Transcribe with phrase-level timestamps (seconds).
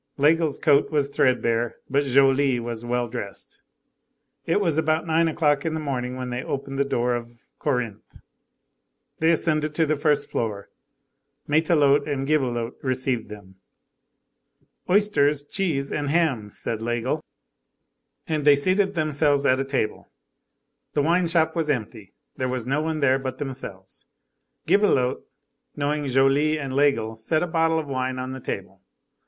[0.17, 3.61] Laigle's coat was threadbare, but Joly was well dressed.
[4.47, 8.17] It was about nine o'clock in the morning, when they opened the door of Corinthe.
[9.19, 10.69] They ascended to the first floor.
[11.47, 13.57] Matelote and Gibelotte received them.
[14.89, 17.21] "Oysters, cheese, and ham," said Laigle.
[18.25, 20.09] And they seated themselves at a table.
[20.95, 24.07] The wine shop was empty; there was no one there but themselves.
[24.65, 25.21] Gibelotte,
[25.75, 28.81] knowing Joly and Laigle, set a bottle of wine on the table.